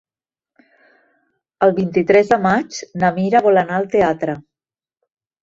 [1.67, 4.39] El vint-i-tres de maig na Mira vol anar al teatre.